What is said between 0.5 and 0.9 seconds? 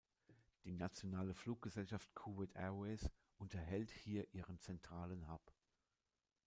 Die